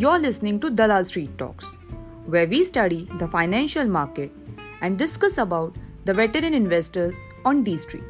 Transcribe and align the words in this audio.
You're 0.00 0.20
listening 0.20 0.60
to 0.60 0.70
Dalal 0.70 1.04
Street 1.04 1.36
Talks, 1.38 1.74
where 2.26 2.46
we 2.46 2.62
study 2.62 3.08
the 3.18 3.26
financial 3.26 3.84
market 3.84 4.30
and 4.80 4.96
discuss 4.96 5.38
about 5.38 5.74
the 6.04 6.14
veteran 6.14 6.54
investors 6.54 7.18
on 7.44 7.64
D 7.64 7.76
Street. 7.76 8.04